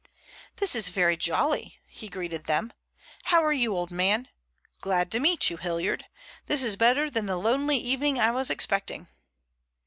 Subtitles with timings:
[0.55, 2.73] "This is very jolly," he greeted them.
[3.25, 4.29] "How are you, old man?
[4.79, 6.05] Glad to meet you, Hilliard.
[6.47, 9.09] This is better than the lonely evening I was expecting."